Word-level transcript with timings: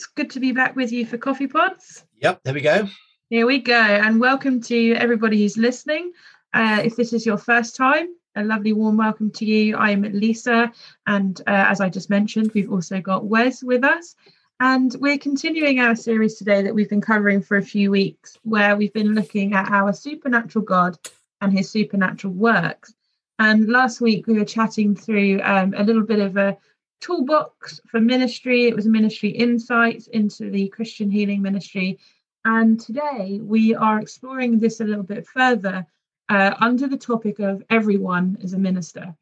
Wes. 0.00 0.06
Good 0.06 0.30
to 0.30 0.40
be 0.40 0.52
back 0.52 0.76
with 0.76 0.92
you 0.92 1.04
for 1.04 1.18
Coffee 1.18 1.46
Pods. 1.46 2.04
Yep, 2.20 2.40
there 2.44 2.54
we 2.54 2.60
go. 2.62 2.88
Here 3.28 3.46
we 3.46 3.58
go. 3.58 3.74
And 3.74 4.18
welcome 4.18 4.60
to 4.62 4.94
everybody 4.94 5.42
who's 5.42 5.58
listening. 5.58 6.12
Uh, 6.54 6.80
if 6.82 6.96
this 6.96 7.12
is 7.12 7.26
your 7.26 7.36
first 7.36 7.76
time, 7.76 8.08
a 8.34 8.42
lovely 8.42 8.72
warm 8.72 8.96
welcome 8.96 9.30
to 9.32 9.44
you. 9.44 9.76
I'm 9.76 10.02
Lisa. 10.02 10.72
And 11.06 11.38
uh, 11.40 11.66
as 11.68 11.82
I 11.82 11.90
just 11.90 12.08
mentioned, 12.08 12.52
we've 12.54 12.72
also 12.72 13.00
got 13.00 13.26
Wes 13.26 13.62
with 13.62 13.84
us. 13.84 14.16
And 14.60 14.94
we're 15.00 15.18
continuing 15.18 15.80
our 15.80 15.94
series 15.94 16.36
today 16.36 16.62
that 16.62 16.74
we've 16.74 16.90
been 16.90 17.02
covering 17.02 17.42
for 17.42 17.58
a 17.58 17.62
few 17.62 17.90
weeks, 17.90 18.38
where 18.42 18.76
we've 18.76 18.94
been 18.94 19.14
looking 19.14 19.52
at 19.52 19.70
our 19.70 19.92
supernatural 19.92 20.64
God 20.64 20.96
and 21.42 21.52
his 21.52 21.70
supernatural 21.70 22.32
works. 22.32 22.94
And 23.38 23.68
last 23.68 24.00
week 24.00 24.26
we 24.26 24.38
were 24.38 24.44
chatting 24.46 24.94
through 24.96 25.40
um, 25.42 25.74
a 25.76 25.84
little 25.84 26.04
bit 26.04 26.20
of 26.20 26.36
a 26.36 26.56
toolbox 27.00 27.80
for 27.86 28.00
ministry. 28.00 28.66
It 28.66 28.76
was 28.76 28.86
ministry 28.86 29.30
insights 29.30 30.06
into 30.08 30.50
the 30.50 30.68
Christian 30.68 31.10
healing 31.10 31.42
ministry. 31.42 31.98
And 32.44 32.80
today 32.80 33.40
we 33.42 33.74
are 33.74 34.00
exploring 34.00 34.58
this 34.58 34.80
a 34.80 34.84
little 34.84 35.02
bit 35.02 35.26
further 35.26 35.86
uh, 36.28 36.54
under 36.60 36.86
the 36.86 36.96
topic 36.96 37.40
of 37.40 37.62
everyone 37.68 38.38
is 38.40 38.52
a 38.52 38.58
minister. 38.58 39.14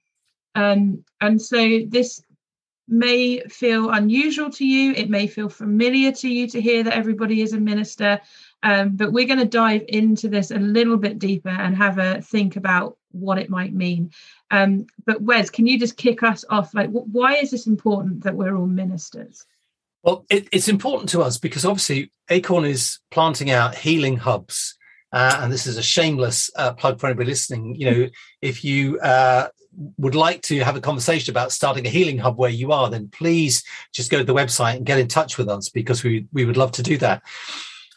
Um, 0.55 1.05
and 1.21 1.41
so 1.41 1.81
this 1.89 2.23
may 2.87 3.41
feel 3.41 3.91
unusual 3.91 4.51
to 4.51 4.67
you, 4.67 4.93
it 4.93 5.11
may 5.11 5.27
feel 5.27 5.49
familiar 5.49 6.13
to 6.13 6.29
you 6.29 6.47
to 6.49 6.61
hear 6.61 6.83
that 6.83 6.95
everybody 6.95 7.43
is 7.43 7.53
a 7.53 7.61
minister. 7.61 8.21
Um, 8.63 8.97
but 8.97 9.13
we're 9.13 9.27
going 9.27 9.39
to 9.39 9.45
dive 9.45 9.85
into 9.89 10.29
this 10.29 10.51
a 10.51 10.59
little 10.59 10.97
bit 10.97 11.19
deeper 11.19 11.49
and 11.49 11.77
have 11.77 11.99
a 11.99 12.21
think 12.21 12.57
about 12.57 12.98
what 13.13 13.39
it 13.39 13.51
might 13.51 13.73
mean. 13.73 14.11
Um, 14.51 14.87
but 15.05 15.23
Wes, 15.23 15.51
can 15.51 15.67
you 15.67 15.79
just 15.79 15.97
kick 15.97 16.23
us 16.23 16.45
off? 16.49 16.75
Like, 16.75 16.91
why 16.91 17.37
is 17.37 17.51
this 17.51 17.67
important 17.67 18.25
that 18.25 18.35
we're 18.35 18.57
all 18.57 18.67
ministers? 18.67 19.45
Well, 20.03 20.25
it, 20.31 20.49
it's 20.53 20.69
important 20.69 21.09
to 21.11 21.23
us 21.23 21.39
because 21.39 21.65
obviously 21.65 22.13
Acorn 22.31 22.65
is 22.65 22.99
planting 23.11 23.51
out 23.51 23.75
healing 23.75 24.17
hubs. 24.17 24.77
Uh, 25.11 25.39
and 25.41 25.53
this 25.53 25.67
is 25.67 25.79
a 25.79 25.83
shameless 25.83 26.51
uh, 26.57 26.75
plug 26.75 27.01
for 27.01 27.07
anybody 27.07 27.31
listening. 27.31 27.75
You 27.75 27.91
know, 27.91 28.09
if 28.43 28.63
you 28.63 29.01
uh, 29.01 29.49
would 29.97 30.15
like 30.15 30.43
to 30.43 30.59
have 30.61 30.77
a 30.77 30.81
conversation 30.81 31.33
about 31.33 31.53
starting 31.53 31.87
a 31.87 31.91
healing 31.91 32.19
hub 32.19 32.37
where 32.37 32.51
you 32.51 32.73
are, 32.73 32.91
then 32.91 33.09
please 33.09 33.65
just 33.93 34.11
go 34.11 34.19
to 34.19 34.25
the 34.25 34.35
website 34.35 34.77
and 34.77 34.87
get 34.87 34.99
in 34.99 35.09
touch 35.09 35.39
with 35.39 35.49
us 35.49 35.69
because 35.71 36.03
we 36.03 36.27
we 36.33 36.45
would 36.45 36.57
love 36.57 36.73
to 36.73 36.83
do 36.83 36.99
that. 36.99 37.23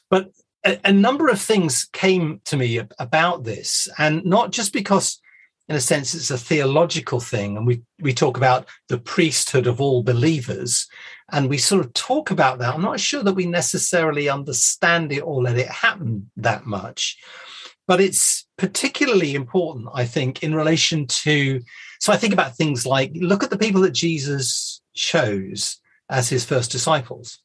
But 0.09 0.31
a, 0.65 0.79
a 0.85 0.93
number 0.93 1.27
of 1.27 1.41
things 1.41 1.87
came 1.91 2.41
to 2.45 2.57
me 2.57 2.81
about 2.99 3.43
this, 3.43 3.87
and 3.97 4.23
not 4.25 4.51
just 4.51 4.73
because 4.73 5.19
in 5.67 5.75
a 5.75 5.81
sense 5.81 6.13
it's 6.13 6.31
a 6.31 6.37
theological 6.37 7.21
thing 7.21 7.55
and 7.55 7.65
we 7.65 7.81
we 8.01 8.13
talk 8.13 8.35
about 8.35 8.67
the 8.89 8.97
priesthood 8.97 9.67
of 9.67 9.79
all 9.79 10.03
believers 10.03 10.87
and 11.31 11.49
we 11.49 11.57
sort 11.57 11.85
of 11.85 11.93
talk 11.93 12.29
about 12.29 12.59
that. 12.59 12.73
I'm 12.73 12.81
not 12.81 12.99
sure 12.99 13.23
that 13.23 13.35
we 13.35 13.45
necessarily 13.45 14.27
understand 14.27 15.13
it 15.13 15.21
or 15.21 15.41
let 15.41 15.57
it 15.57 15.69
happen 15.69 16.29
that 16.35 16.65
much 16.65 17.17
but 17.87 17.99
it's 17.99 18.47
particularly 18.57 19.35
important 19.35 19.87
i 19.93 20.05
think 20.05 20.43
in 20.43 20.55
relation 20.55 21.05
to 21.07 21.61
so 21.99 22.13
i 22.13 22.17
think 22.17 22.33
about 22.33 22.55
things 22.55 22.85
like 22.85 23.11
look 23.15 23.43
at 23.43 23.49
the 23.49 23.57
people 23.57 23.81
that 23.81 23.91
jesus 23.91 24.81
chose 24.93 25.77
as 26.09 26.29
his 26.29 26.45
first 26.45 26.71
disciples 26.71 27.39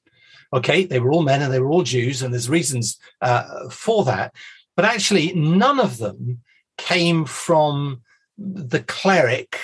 Okay, 0.52 0.84
they 0.84 1.00
were 1.00 1.12
all 1.12 1.22
men 1.22 1.42
and 1.42 1.52
they 1.52 1.60
were 1.60 1.70
all 1.70 1.82
Jews, 1.82 2.22
and 2.22 2.32
there's 2.32 2.48
reasons 2.48 2.98
uh, 3.20 3.68
for 3.68 4.04
that. 4.04 4.34
But 4.76 4.84
actually, 4.84 5.32
none 5.34 5.80
of 5.80 5.98
them 5.98 6.42
came 6.78 7.24
from 7.24 8.02
the 8.38 8.80
cleric, 8.80 9.58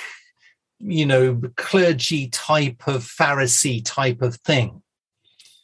you 0.78 1.06
know, 1.06 1.40
clergy 1.56 2.28
type 2.28 2.88
of 2.88 3.04
Pharisee 3.04 3.82
type 3.84 4.22
of 4.22 4.36
thing. 4.36 4.82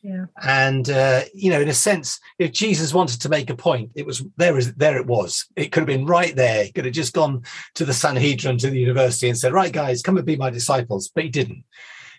Yeah. 0.02 0.26
And 0.40 0.88
uh, 0.88 1.22
you 1.34 1.50
know, 1.50 1.60
in 1.60 1.68
a 1.68 1.74
sense, 1.74 2.20
if 2.38 2.52
Jesus 2.52 2.94
wanted 2.94 3.20
to 3.22 3.28
make 3.28 3.50
a 3.50 3.56
point, 3.56 3.90
it 3.94 4.06
was 4.06 4.24
there. 4.36 4.56
Is 4.56 4.74
there 4.74 4.96
it 4.96 5.06
was. 5.06 5.46
It 5.56 5.72
could 5.72 5.80
have 5.80 5.86
been 5.88 6.06
right 6.06 6.34
there. 6.36 6.64
He 6.64 6.72
could 6.72 6.84
have 6.84 6.94
just 6.94 7.12
gone 7.12 7.42
to 7.74 7.84
the 7.84 7.92
Sanhedrin, 7.92 8.58
to 8.58 8.70
the 8.70 8.78
university, 8.78 9.28
and 9.28 9.36
said, 9.36 9.52
"Right, 9.52 9.72
guys, 9.72 10.02
come 10.02 10.16
and 10.16 10.24
be 10.24 10.36
my 10.36 10.50
disciples." 10.50 11.10
But 11.12 11.24
he 11.24 11.30
didn't. 11.30 11.64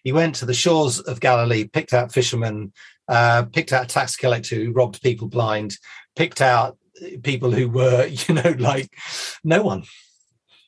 He 0.03 0.11
went 0.11 0.35
to 0.35 0.45
the 0.45 0.53
shores 0.53 0.99
of 0.99 1.19
Galilee, 1.19 1.65
picked 1.65 1.93
out 1.93 2.13
fishermen, 2.13 2.73
uh, 3.07 3.43
picked 3.51 3.73
out 3.73 3.85
a 3.85 3.87
tax 3.87 4.15
collector 4.15 4.55
who 4.55 4.71
robbed 4.71 5.01
people 5.01 5.27
blind, 5.27 5.77
picked 6.15 6.41
out 6.41 6.77
people 7.23 7.51
who 7.51 7.69
were, 7.69 8.05
you 8.27 8.35
know, 8.35 8.55
like 8.57 8.93
no 9.43 9.61
one. 9.61 9.83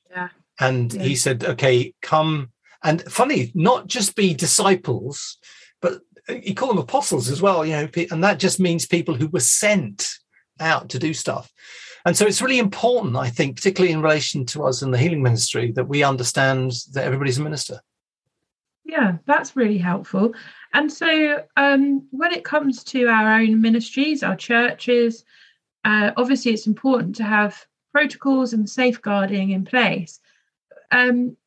Yeah. 0.09 0.29
And 0.59 0.93
yeah. 0.93 1.03
he 1.03 1.15
said, 1.15 1.43
okay, 1.43 1.93
come. 2.01 2.51
And 2.83 3.01
funny, 3.03 3.51
not 3.53 3.87
just 3.87 4.15
be 4.15 4.33
disciples, 4.33 5.37
but 5.81 6.01
he 6.27 6.53
called 6.53 6.71
them 6.71 6.83
apostles 6.83 7.29
as 7.29 7.41
well, 7.41 7.65
you 7.65 7.73
know, 7.73 7.89
and 8.11 8.23
that 8.23 8.39
just 8.39 8.59
means 8.59 8.85
people 8.85 9.15
who 9.15 9.27
were 9.27 9.39
sent 9.39 10.15
out 10.59 10.89
to 10.89 10.99
do 10.99 11.13
stuff. 11.13 11.51
And 12.05 12.17
so 12.17 12.25
it's 12.25 12.41
really 12.41 12.59
important, 12.59 13.15
I 13.15 13.29
think, 13.29 13.55
particularly 13.55 13.93
in 13.93 14.01
relation 14.01 14.45
to 14.47 14.63
us 14.63 14.81
in 14.81 14.91
the 14.91 14.97
healing 14.97 15.21
ministry, 15.21 15.71
that 15.73 15.87
we 15.87 16.03
understand 16.03 16.73
that 16.93 17.03
everybody's 17.03 17.37
a 17.37 17.43
minister. 17.43 17.81
Yeah, 18.91 19.19
that's 19.25 19.55
really 19.55 19.77
helpful. 19.77 20.33
And 20.73 20.91
so, 20.91 21.45
um, 21.55 22.05
when 22.11 22.33
it 22.33 22.43
comes 22.43 22.83
to 22.83 23.07
our 23.07 23.39
own 23.39 23.61
ministries, 23.61 24.21
our 24.21 24.35
churches, 24.35 25.23
uh, 25.85 26.11
obviously 26.17 26.51
it's 26.51 26.67
important 26.67 27.15
to 27.15 27.23
have 27.23 27.65
protocols 27.93 28.51
and 28.51 28.69
safeguarding 28.69 29.51
in 29.51 29.63
place. 29.63 30.19
Um, 30.91 31.37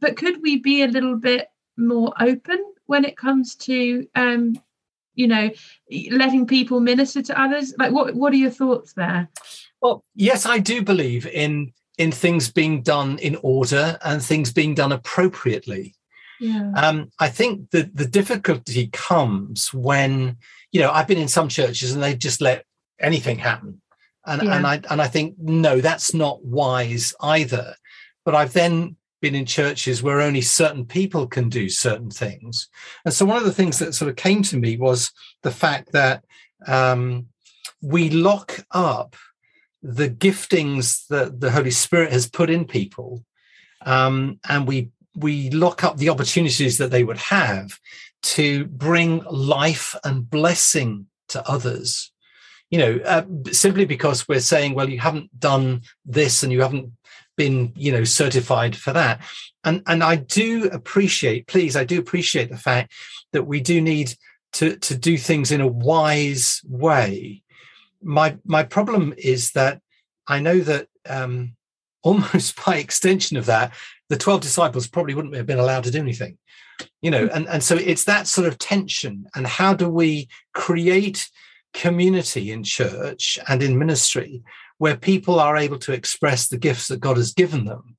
but 0.00 0.16
could 0.16 0.40
we 0.40 0.60
be 0.60 0.82
a 0.82 0.88
little 0.88 1.16
bit 1.16 1.48
more 1.76 2.14
open 2.18 2.56
when 2.86 3.04
it 3.04 3.18
comes 3.18 3.54
to, 3.56 4.08
um, 4.14 4.58
you 5.14 5.26
know, 5.26 5.50
letting 6.10 6.46
people 6.46 6.80
minister 6.80 7.20
to 7.20 7.38
others? 7.38 7.74
Like, 7.78 7.92
what 7.92 8.14
what 8.14 8.32
are 8.32 8.36
your 8.36 8.50
thoughts 8.50 8.94
there? 8.94 9.28
Well, 9.82 10.06
yes, 10.14 10.46
I 10.46 10.58
do 10.58 10.82
believe 10.82 11.26
in 11.26 11.74
in 11.98 12.12
things 12.12 12.50
being 12.50 12.80
done 12.80 13.18
in 13.18 13.36
order 13.42 13.98
and 14.02 14.22
things 14.22 14.50
being 14.54 14.74
done 14.74 14.92
appropriately. 14.92 15.94
Yeah. 16.40 16.72
Um, 16.76 17.10
I 17.18 17.28
think 17.28 17.70
that 17.70 17.96
the 17.96 18.06
difficulty 18.06 18.88
comes 18.92 19.72
when, 19.74 20.36
you 20.72 20.80
know, 20.80 20.90
I've 20.90 21.08
been 21.08 21.18
in 21.18 21.28
some 21.28 21.48
churches 21.48 21.92
and 21.92 22.02
they 22.02 22.14
just 22.14 22.40
let 22.40 22.64
anything 23.00 23.38
happen. 23.38 23.80
And, 24.26 24.42
yeah. 24.42 24.56
and 24.56 24.66
I 24.66 24.80
and 24.90 25.00
I 25.00 25.08
think 25.08 25.36
no, 25.38 25.80
that's 25.80 26.12
not 26.12 26.44
wise 26.44 27.14
either. 27.20 27.74
But 28.24 28.34
I've 28.34 28.52
then 28.52 28.96
been 29.20 29.34
in 29.34 29.46
churches 29.46 30.02
where 30.02 30.20
only 30.20 30.40
certain 30.40 30.84
people 30.84 31.26
can 31.26 31.48
do 31.48 31.68
certain 31.68 32.10
things. 32.10 32.68
And 33.04 33.12
so 33.12 33.24
one 33.24 33.36
of 33.36 33.44
the 33.44 33.52
things 33.52 33.78
that 33.78 33.94
sort 33.94 34.08
of 34.08 34.16
came 34.16 34.42
to 34.44 34.56
me 34.56 34.76
was 34.76 35.10
the 35.42 35.50
fact 35.50 35.92
that 35.92 36.24
um, 36.66 37.26
we 37.82 38.10
lock 38.10 38.64
up 38.70 39.16
the 39.82 40.08
giftings 40.08 41.06
that 41.08 41.40
the 41.40 41.50
Holy 41.50 41.70
Spirit 41.70 42.12
has 42.12 42.28
put 42.28 42.50
in 42.50 42.64
people, 42.64 43.24
um, 43.86 44.40
and 44.48 44.66
we 44.66 44.90
we 45.20 45.50
lock 45.50 45.84
up 45.84 45.96
the 45.96 46.08
opportunities 46.08 46.78
that 46.78 46.90
they 46.90 47.04
would 47.04 47.18
have 47.18 47.78
to 48.22 48.66
bring 48.66 49.22
life 49.24 49.94
and 50.04 50.28
blessing 50.28 51.06
to 51.28 51.46
others. 51.48 52.12
You 52.70 52.78
know 52.78 53.00
uh, 53.04 53.24
simply 53.50 53.86
because 53.86 54.28
we're 54.28 54.40
saying 54.40 54.74
well 54.74 54.90
you 54.90 54.98
haven't 54.98 55.38
done 55.38 55.82
this 56.04 56.42
and 56.42 56.52
you 56.52 56.60
haven't 56.60 56.92
been 57.36 57.72
you 57.76 57.92
know 57.92 58.04
certified 58.04 58.76
for 58.76 58.92
that. 58.92 59.22
And 59.64 59.82
and 59.86 60.02
i 60.02 60.16
do 60.16 60.64
appreciate 60.66 61.46
please 61.46 61.76
i 61.76 61.84
do 61.84 61.98
appreciate 61.98 62.50
the 62.50 62.58
fact 62.58 62.92
that 63.32 63.44
we 63.44 63.60
do 63.60 63.80
need 63.80 64.14
to 64.54 64.76
to 64.76 64.96
do 64.96 65.16
things 65.16 65.50
in 65.50 65.60
a 65.60 65.66
wise 65.66 66.60
way. 66.66 67.42
My 68.02 68.36
my 68.44 68.64
problem 68.64 69.14
is 69.16 69.52
that 69.52 69.80
i 70.26 70.38
know 70.40 70.60
that 70.60 70.88
um 71.08 71.56
almost 72.02 72.62
by 72.66 72.76
extension 72.76 73.36
of 73.36 73.46
that 73.46 73.72
the 74.08 74.16
12 74.16 74.40
disciples 74.40 74.86
probably 74.86 75.14
wouldn't 75.14 75.34
have 75.34 75.46
been 75.46 75.58
allowed 75.58 75.84
to 75.84 75.90
do 75.90 75.98
anything 75.98 76.38
you 77.02 77.10
know 77.10 77.26
hmm. 77.26 77.34
and, 77.34 77.48
and 77.48 77.62
so 77.62 77.76
it's 77.76 78.04
that 78.04 78.26
sort 78.26 78.46
of 78.46 78.58
tension 78.58 79.26
and 79.34 79.46
how 79.46 79.74
do 79.74 79.88
we 79.88 80.28
create 80.54 81.28
community 81.74 82.50
in 82.50 82.62
church 82.64 83.38
and 83.48 83.62
in 83.62 83.78
ministry 83.78 84.42
where 84.78 84.96
people 84.96 85.40
are 85.40 85.56
able 85.56 85.78
to 85.78 85.92
express 85.92 86.48
the 86.48 86.58
gifts 86.58 86.88
that 86.88 87.00
god 87.00 87.16
has 87.16 87.32
given 87.32 87.64
them 87.64 87.96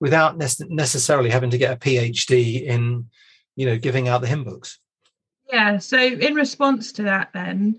without 0.00 0.36
necessarily 0.36 1.30
having 1.30 1.50
to 1.50 1.58
get 1.58 1.72
a 1.72 1.76
phd 1.76 2.64
in 2.64 3.06
you 3.56 3.66
know 3.66 3.78
giving 3.78 4.08
out 4.08 4.20
the 4.20 4.26
hymn 4.26 4.44
books? 4.44 4.78
Yeah 5.50 5.78
so 5.78 5.98
in 5.98 6.34
response 6.34 6.92
to 6.92 7.04
that 7.04 7.30
then 7.32 7.78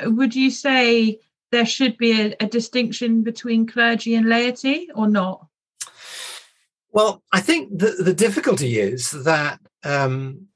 would 0.00 0.34
you 0.34 0.50
say 0.50 1.20
there 1.54 1.66
should 1.66 1.96
be 1.96 2.20
a, 2.20 2.34
a 2.40 2.46
distinction 2.46 3.22
between 3.22 3.66
clergy 3.66 4.14
and 4.14 4.28
laity 4.28 4.88
or 4.94 5.08
not 5.08 5.46
well, 6.94 7.24
I 7.32 7.40
think 7.40 7.76
the, 7.76 7.96
the 7.98 8.14
difficulty 8.14 8.78
is 8.78 9.10
that 9.24 9.58
um, 9.82 10.46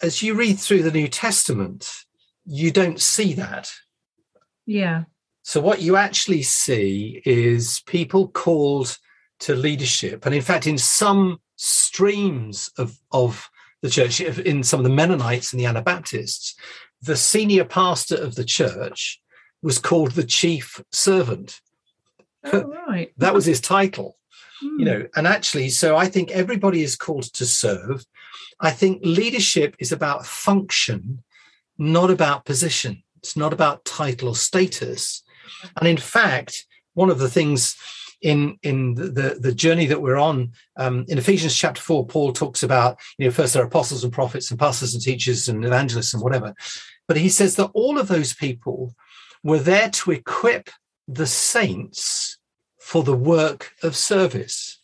as 0.00 0.22
you 0.22 0.34
read 0.34 0.58
through 0.58 0.82
the 0.84 0.90
New 0.90 1.06
Testament, 1.06 1.92
you 2.46 2.70
don't 2.70 2.98
see 2.98 3.34
that. 3.34 3.70
Yeah. 4.64 5.04
So, 5.42 5.60
what 5.60 5.82
you 5.82 5.96
actually 5.96 6.42
see 6.42 7.20
is 7.26 7.82
people 7.86 8.28
called 8.28 8.96
to 9.40 9.54
leadership. 9.54 10.24
And 10.24 10.34
in 10.34 10.40
fact, 10.40 10.66
in 10.66 10.78
some 10.78 11.40
streams 11.56 12.70
of, 12.78 12.98
of 13.10 13.50
the 13.82 13.90
church, 13.90 14.18
in 14.20 14.62
some 14.62 14.80
of 14.80 14.84
the 14.84 14.90
Mennonites 14.90 15.52
and 15.52 15.60
the 15.60 15.66
Anabaptists, 15.66 16.54
the 17.02 17.16
senior 17.16 17.66
pastor 17.66 18.16
of 18.16 18.34
the 18.34 18.44
church 18.44 19.20
was 19.62 19.78
called 19.78 20.12
the 20.12 20.24
chief 20.24 20.82
servant. 20.90 21.60
Oh, 22.44 22.64
right. 22.88 23.12
that 23.18 23.34
was 23.34 23.44
his 23.44 23.60
title. 23.60 24.16
Hmm. 24.60 24.78
You 24.78 24.84
know, 24.84 25.06
and 25.16 25.26
actually, 25.26 25.70
so 25.70 25.96
I 25.96 26.06
think 26.06 26.30
everybody 26.30 26.82
is 26.82 26.96
called 26.96 27.24
to 27.34 27.46
serve. 27.46 28.04
I 28.60 28.70
think 28.70 29.00
leadership 29.02 29.76
is 29.78 29.92
about 29.92 30.26
function, 30.26 31.22
not 31.78 32.10
about 32.10 32.44
position. 32.44 33.02
It's 33.18 33.36
not 33.36 33.52
about 33.52 33.84
title 33.84 34.28
or 34.28 34.36
status. 34.36 35.22
And 35.76 35.88
in 35.88 35.96
fact, 35.96 36.66
one 36.94 37.10
of 37.10 37.18
the 37.18 37.30
things 37.30 37.76
in 38.20 38.56
in 38.62 38.94
the, 38.94 39.08
the, 39.08 39.36
the 39.40 39.52
journey 39.52 39.86
that 39.86 40.00
we're 40.00 40.16
on 40.16 40.52
um, 40.76 41.04
in 41.08 41.18
Ephesians 41.18 41.56
chapter 41.56 41.82
four, 41.82 42.06
Paul 42.06 42.32
talks 42.32 42.62
about 42.62 42.98
you 43.18 43.26
know 43.26 43.32
first 43.32 43.54
there 43.54 43.62
are 43.62 43.66
apostles 43.66 44.04
and 44.04 44.12
prophets 44.12 44.50
and 44.50 44.58
pastors 44.58 44.94
and 44.94 45.02
teachers 45.02 45.48
and 45.48 45.64
evangelists 45.64 46.14
and 46.14 46.22
whatever, 46.22 46.54
but 47.08 47.16
he 47.16 47.28
says 47.28 47.56
that 47.56 47.70
all 47.74 47.98
of 47.98 48.08
those 48.08 48.32
people 48.32 48.94
were 49.42 49.58
there 49.58 49.90
to 49.90 50.12
equip 50.12 50.70
the 51.08 51.26
saints 51.26 52.38
for 52.78 53.02
the 53.02 53.16
work 53.16 53.72
of 53.82 53.96
service. 53.96 54.78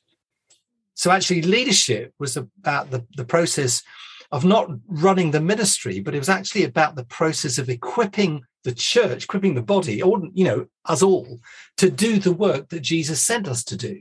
So 0.95 1.11
actually, 1.11 1.43
leadership 1.43 2.13
was 2.19 2.37
about 2.37 2.91
the, 2.91 3.07
the 3.17 3.25
process 3.25 3.83
of 4.31 4.45
not 4.45 4.69
running 4.89 5.31
the 5.31 5.41
ministry, 5.41 6.01
but 6.01 6.15
it 6.15 6.19
was 6.19 6.29
actually 6.29 6.65
about 6.65 6.97
the 6.97 7.05
process 7.05 7.59
of 7.59 7.69
equipping 7.69 8.43
the 8.65 8.75
church, 8.75 9.25
equipping 9.25 9.55
the 9.55 9.63
body, 9.63 10.03
or 10.03 10.23
you 10.35 10.45
know, 10.45 10.67
us 10.85 11.03
all, 11.03 11.41
to 11.77 11.91
do 11.91 12.19
the 12.19 12.33
work 12.33 12.69
that 12.69 12.81
Jesus 12.81 13.23
sent 13.23 13.49
us 13.49 13.65
to 13.65 13.77
do. 13.77 14.01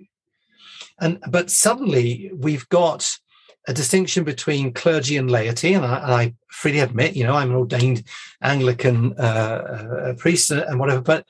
And 1.00 1.20
but 1.30 1.52
suddenly 1.52 2.32
we've 2.34 2.68
got 2.70 3.18
a 3.68 3.74
distinction 3.74 4.24
between 4.24 4.74
clergy 4.74 5.18
and 5.18 5.30
laity, 5.30 5.74
and 5.74 5.86
I, 5.86 5.98
and 5.98 6.14
I 6.14 6.34
freely 6.50 6.80
admit, 6.80 7.16
you 7.16 7.24
know, 7.24 7.36
I'm 7.36 7.50
an 7.50 7.58
ordained 7.58 8.04
Anglican 8.42 9.14
uh, 9.20 9.22
uh, 9.22 10.14
priest 10.14 10.52
and 10.52 10.80
whatever, 10.80 11.02
but 11.02 11.26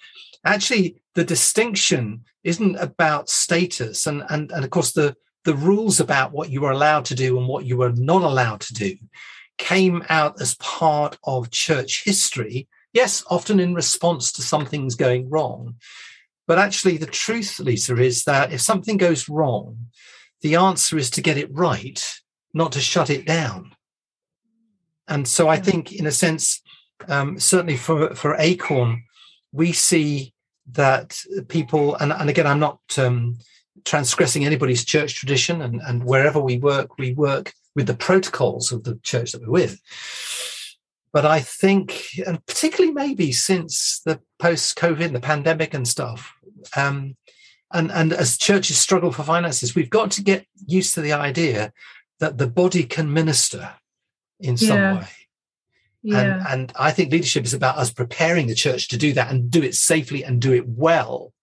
actually 0.45 1.01
the 1.15 1.23
distinction 1.23 2.23
isn't 2.43 2.75
about 2.77 3.29
status, 3.29 4.07
and 4.07 4.23
and 4.29 4.51
and 4.51 4.63
of 4.63 4.69
course 4.69 4.93
the 4.93 5.15
the 5.43 5.55
rules 5.55 5.99
about 5.99 6.31
what 6.31 6.49
you 6.49 6.61
were 6.61 6.71
allowed 6.71 7.05
to 7.05 7.15
do 7.15 7.37
and 7.37 7.47
what 7.47 7.65
you 7.65 7.77
were 7.77 7.93
not 7.93 8.21
allowed 8.21 8.61
to 8.61 8.73
do 8.73 8.95
came 9.57 10.03
out 10.09 10.39
as 10.41 10.55
part 10.55 11.17
of 11.23 11.49
church 11.49 12.03
history 12.03 12.67
Yes, 12.97 13.23
often 13.29 13.59
in 13.59 13.75
response 13.75 14.31
to 14.31 14.41
something's 14.41 14.95
going 14.95 15.29
wrong. 15.29 15.75
But 16.47 16.57
actually, 16.57 16.97
the 16.97 17.05
truth, 17.05 17.59
Lisa, 17.59 17.95
is 17.97 18.23
that 18.23 18.51
if 18.51 18.59
something 18.59 18.97
goes 18.97 19.29
wrong, 19.29 19.87
the 20.41 20.55
answer 20.55 20.97
is 20.97 21.11
to 21.11 21.21
get 21.21 21.37
it 21.37 21.53
right, 21.53 22.03
not 22.57 22.73
to 22.73 22.79
shut 22.79 23.09
it 23.09 23.25
down. 23.25 23.71
And 25.07 25.27
so 25.27 25.47
I 25.47 25.57
think, 25.57 25.93
in 25.93 26.05
a 26.07 26.11
sense, 26.11 26.61
um, 27.07 27.39
certainly 27.39 27.77
for, 27.77 28.13
for 28.15 28.35
Acorn, 28.37 29.03
we 29.51 29.71
see 29.71 30.33
that 30.73 31.17
people, 31.47 31.95
and, 31.95 32.11
and 32.11 32.29
again, 32.29 32.47
I'm 32.47 32.59
not 32.59 32.79
um, 32.97 33.37
transgressing 33.85 34.45
anybody's 34.45 34.83
church 34.83 35.15
tradition, 35.15 35.61
and, 35.61 35.81
and 35.87 36.03
wherever 36.03 36.39
we 36.39 36.57
work, 36.57 36.97
we 36.97 37.13
work 37.13 37.53
with 37.75 37.87
the 37.87 37.93
protocols 37.93 38.71
of 38.71 38.83
the 38.83 38.99
church 39.03 39.31
that 39.31 39.41
we're 39.41 39.51
with. 39.51 39.79
But 41.13 41.25
I 41.25 41.39
think, 41.39 42.19
and 42.25 42.45
particularly 42.45 42.93
maybe 42.93 43.31
since 43.31 44.01
the 44.05 44.19
post 44.39 44.77
COVID, 44.77 45.13
the 45.13 45.21
pandemic 45.21 45.73
and 45.73 45.87
stuff, 45.87 46.33
um, 46.75 47.15
and, 47.71 47.91
and 47.91 48.13
as 48.13 48.37
churches 48.37 48.77
struggle 48.77 49.11
for 49.11 49.23
finances, 49.23 49.75
we've 49.75 49.89
got 49.89 50.11
to 50.11 50.23
get 50.23 50.45
used 50.65 50.93
to 50.95 51.01
the 51.01 51.13
idea 51.13 51.71
that 52.19 52.37
the 52.37 52.47
body 52.47 52.83
can 52.83 53.11
minister 53.11 53.73
in 54.39 54.57
some 54.57 54.77
Yeah. 54.77 54.95
way. 54.99 55.07
Yeah. 56.03 56.19
And, 56.19 56.47
and 56.47 56.73
I 56.79 56.91
think 56.91 57.11
leadership 57.11 57.45
is 57.45 57.53
about 57.53 57.77
us 57.77 57.91
preparing 57.91 58.47
the 58.47 58.55
church 58.55 58.87
to 58.89 58.97
do 58.97 59.13
that 59.13 59.31
and 59.31 59.51
do 59.51 59.61
it 59.63 59.75
safely 59.75 60.23
and 60.23 60.41
do 60.41 60.53
it 60.53 60.67
well, 60.67 61.33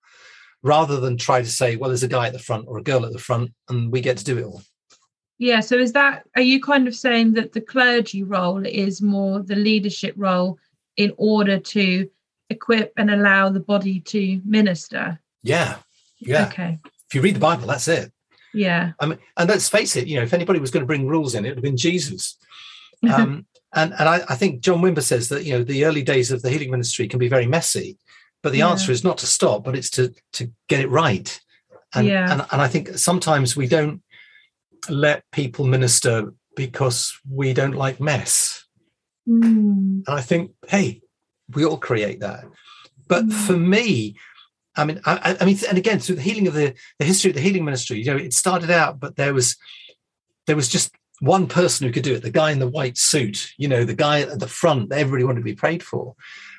rather 0.62 1.00
than 1.00 1.16
try 1.16 1.42
to 1.42 1.48
say, 1.48 1.76
well, 1.76 1.90
there's 1.90 2.02
a 2.02 2.08
guy 2.08 2.28
at 2.28 2.32
the 2.32 2.38
front 2.38 2.64
or 2.68 2.78
a 2.78 2.82
girl 2.82 3.04
at 3.04 3.12
the 3.12 3.18
front 3.18 3.52
and 3.68 3.92
we 3.92 4.00
get 4.00 4.16
to 4.18 4.24
do 4.24 4.38
it 4.38 4.44
all. 4.44 4.62
Yeah, 5.36 5.60
so 5.60 5.76
is 5.76 5.92
that 5.92 6.22
are 6.36 6.42
you 6.42 6.62
kind 6.62 6.86
of 6.86 6.94
saying 6.94 7.34
that 7.34 7.52
the 7.52 7.60
clergy 7.60 8.22
role 8.22 8.64
is 8.64 9.02
more 9.02 9.42
the 9.42 9.56
leadership 9.56 10.14
role 10.16 10.58
in 10.96 11.12
order 11.18 11.58
to 11.58 12.08
equip 12.50 12.92
and 12.96 13.10
allow 13.10 13.50
the 13.50 13.60
body 13.60 14.00
to 14.00 14.40
minister? 14.44 15.18
Yeah. 15.42 15.76
Yeah. 16.20 16.46
Okay. 16.46 16.78
If 17.08 17.14
you 17.14 17.20
read 17.20 17.34
the 17.34 17.40
Bible, 17.40 17.66
that's 17.66 17.88
it. 17.88 18.12
Yeah. 18.54 18.92
I 19.00 19.06
mean, 19.06 19.18
and 19.36 19.48
let's 19.48 19.68
face 19.68 19.96
it, 19.96 20.06
you 20.06 20.16
know, 20.16 20.22
if 20.22 20.32
anybody 20.32 20.60
was 20.60 20.70
going 20.70 20.82
to 20.82 20.86
bring 20.86 21.06
rules 21.06 21.34
in, 21.34 21.44
it 21.44 21.50
would 21.50 21.58
have 21.58 21.62
been 21.64 21.76
Jesus. 21.76 22.38
Um, 23.12 23.44
and 23.74 23.92
and 23.98 24.08
I, 24.08 24.22
I 24.30 24.34
think 24.36 24.60
John 24.60 24.80
Wimber 24.80 25.02
says 25.02 25.28
that, 25.28 25.44
you 25.44 25.52
know, 25.52 25.62
the 25.64 25.84
early 25.84 26.02
days 26.02 26.30
of 26.30 26.40
the 26.40 26.48
healing 26.48 26.70
ministry 26.70 27.06
can 27.06 27.18
be 27.18 27.28
very 27.28 27.46
messy, 27.46 27.98
but 28.42 28.52
the 28.52 28.58
Yeah. 28.58 28.70
answer 28.70 28.92
is 28.92 29.04
not 29.04 29.18
to 29.18 29.26
stop, 29.26 29.62
but 29.64 29.76
it's 29.76 29.90
to 29.90 30.14
to 30.34 30.50
get 30.68 30.80
it 30.80 30.88
right. 30.88 31.38
And, 31.94 32.06
Yeah. 32.06 32.32
and 32.32 32.46
and 32.50 32.62
I 32.62 32.68
think 32.68 32.96
sometimes 32.96 33.56
we 33.56 33.66
don't 33.66 34.00
let 34.88 35.24
people 35.32 35.66
minister 35.66 36.32
because 36.56 37.12
we 37.30 37.52
don't 37.52 37.74
like 37.76 38.00
mess. 38.00 38.64
Mm, 39.28 40.04
And 40.06 40.18
I 40.20 40.20
think, 40.20 40.52
hey, 40.68 41.02
we 41.54 41.64
all 41.64 41.78
create 41.78 42.20
that. 42.20 42.44
But 43.08 43.24
Mm. 43.26 43.32
for 43.32 43.56
me, 43.56 44.14
I 44.76 44.84
mean, 44.84 45.00
I, 45.04 45.36
I- 45.40 45.44
mean, 45.44 45.58
and 45.68 45.78
again, 45.78 45.98
through 46.00 46.16
the 46.16 46.22
healing 46.22 46.46
of 46.48 46.54
the 46.54 46.74
the 46.98 47.04
history 47.04 47.30
of 47.30 47.34
the 47.36 47.42
healing 47.42 47.64
ministry, 47.64 47.98
you 47.98 48.06
know, 48.06 48.16
it 48.16 48.32
started 48.34 48.70
out, 48.70 49.00
but 49.00 49.16
there 49.16 49.34
was 49.34 49.56
there 50.46 50.56
was 50.56 50.68
just 50.68 50.94
one 51.20 51.46
person 51.46 51.86
who 51.86 51.92
could 51.92 52.02
do 52.02 52.14
it, 52.14 52.22
the 52.22 52.30
guy 52.30 52.50
in 52.50 52.58
the 52.58 52.68
white 52.68 52.98
suit, 52.98 53.52
you 53.56 53.68
know, 53.68 53.84
the 53.84 53.94
guy 53.94 54.20
at 54.22 54.38
the 54.40 54.48
front 54.48 54.88
that 54.90 54.98
everybody 54.98 55.24
wanted 55.24 55.40
to 55.40 55.44
be 55.44 55.54
prayed 55.54 55.82
for. 55.82 56.14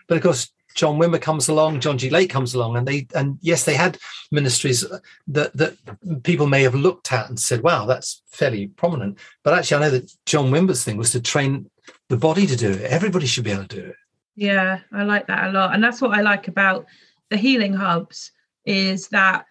But 0.08 0.16
of 0.18 0.24
course, 0.24 0.50
John 0.76 0.98
Wimber 0.98 1.22
comes 1.22 1.48
along, 1.48 1.80
John 1.82 1.98
G. 1.98 2.10
Lake 2.10 2.30
comes 2.30 2.54
along, 2.54 2.76
and 2.78 2.88
they 2.88 3.08
and 3.16 3.38
yes, 3.42 3.64
they 3.66 3.76
had 3.76 3.98
ministries 4.32 4.84
that 5.28 5.54
that 5.54 5.78
people 6.24 6.48
may 6.48 6.64
have 6.64 6.76
looked 6.76 7.12
at 7.14 7.30
and 7.30 7.40
said, 7.40 7.62
"Wow, 7.64 7.86
that's 7.86 8.22
fairly 8.28 8.68
prominent." 8.68 9.18
But 9.44 9.54
actually, 9.54 9.78
I 9.78 9.88
know 9.88 9.92
that 9.98 10.12
John 10.26 10.52
Wimber's 10.52 10.84
thing 10.84 10.98
was 10.98 11.12
to 11.12 11.22
train 11.22 11.70
the 12.10 12.18
body 12.18 12.46
to 12.48 12.56
do 12.56 12.72
it. 12.72 12.82
Everybody 12.82 13.26
should 13.26 13.44
be 13.44 13.52
able 13.52 13.66
to 13.68 13.76
do 13.82 13.86
it. 13.88 13.96
yeah, 14.36 14.80
I 14.92 15.04
like 15.04 15.28
that 15.28 15.48
a 15.48 15.52
lot. 15.52 15.74
And 15.74 15.84
that's 15.84 16.02
what 16.02 16.18
I 16.18 16.22
like 16.22 16.48
about 16.50 16.86
the 17.30 17.38
healing 17.38 17.74
hubs 17.74 18.32
is 18.66 19.08
that 19.10 19.46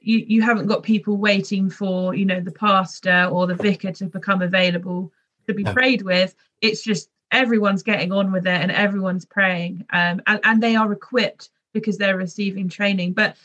you, 0.00 0.24
you 0.26 0.42
haven't 0.42 0.66
got 0.66 0.82
people 0.82 1.16
waiting 1.16 1.68
for, 1.68 2.14
you 2.14 2.24
know, 2.24 2.40
the 2.40 2.52
pastor 2.52 3.28
or 3.30 3.46
the 3.46 3.54
vicar 3.54 3.92
to 3.92 4.06
become 4.06 4.42
available 4.42 5.12
to 5.46 5.54
be 5.54 5.64
No. 5.64 5.72
prayed 5.72 6.02
with. 6.02 6.34
It's 6.60 6.82
just 6.82 7.10
everyone's 7.32 7.82
getting 7.82 8.12
on 8.12 8.32
with 8.32 8.46
it 8.46 8.60
and 8.60 8.70
everyone's 8.70 9.24
praying. 9.24 9.84
Um, 9.90 10.22
and, 10.26 10.40
and 10.44 10.62
they 10.62 10.76
are 10.76 10.92
equipped 10.92 11.50
because 11.72 11.98
they're 11.98 12.16
receiving 12.16 12.68
training. 12.68 13.12
But 13.14 13.36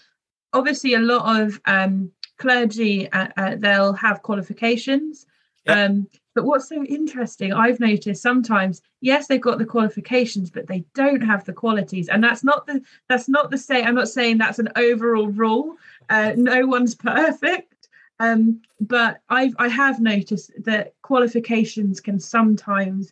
obviously, 0.53 0.93
a 0.93 0.99
lot 0.99 1.41
of 1.41 1.59
um, 1.65 2.11
clergy, 2.37 3.11
uh, 3.11 3.27
uh, 3.37 3.55
they'll 3.57 3.93
have 3.93 4.21
qualifications. 4.21 5.25
Yeah. 5.65 5.85
Um, 5.85 6.07
but 6.33 6.45
what's 6.45 6.69
so 6.69 6.83
interesting, 6.83 7.51
I've 7.51 7.79
noticed 7.79 8.21
sometimes, 8.21 8.81
yes, 9.01 9.27
they've 9.27 9.41
got 9.41 9.57
the 9.57 9.65
qualifications, 9.65 10.49
but 10.49 10.67
they 10.67 10.85
don't 10.93 11.21
have 11.21 11.43
the 11.43 11.53
qualities. 11.53 12.07
And 12.07 12.23
that's 12.23 12.43
not 12.43 12.67
the 12.67 12.81
that's 13.09 13.27
not 13.27 13.51
the 13.51 13.57
say. 13.57 13.83
I'm 13.83 13.95
not 13.95 14.07
saying 14.07 14.37
that's 14.37 14.59
an 14.59 14.69
overall 14.75 15.27
rule. 15.27 15.75
Uh, 16.09 16.33
no 16.35 16.65
one's 16.65 16.95
perfect. 17.13 17.89
Um, 18.19 18.61
but 18.79 19.21
I've 19.29 19.55
I 19.59 19.67
have 19.67 19.99
noticed 19.99 20.51
that 20.63 20.93
qualifications 21.01 21.99
can 21.99 22.19
sometimes 22.19 23.11